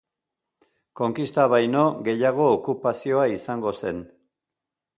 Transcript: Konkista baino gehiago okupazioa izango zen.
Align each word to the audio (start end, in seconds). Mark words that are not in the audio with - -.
Konkista 1.01 1.45
baino 1.51 1.83
gehiago 2.09 2.47
okupazioa 2.55 3.29
izango 3.35 3.75
zen. 3.83 4.01